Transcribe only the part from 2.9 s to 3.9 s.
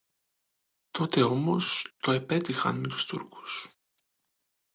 Τούρκους